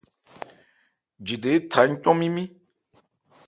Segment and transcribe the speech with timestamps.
[1.25, 2.43] Jidan étha ńcɔn mímí.